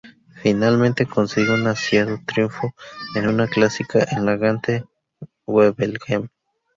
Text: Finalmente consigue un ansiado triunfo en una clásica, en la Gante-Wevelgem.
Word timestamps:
Finalmente 0.41 1.05
consigue 1.05 1.53
un 1.53 1.67
ansiado 1.67 2.19
triunfo 2.25 2.73
en 3.13 3.27
una 3.27 3.45
clásica, 3.47 4.03
en 4.09 4.25
la 4.25 4.35
Gante-Wevelgem. 4.35 6.27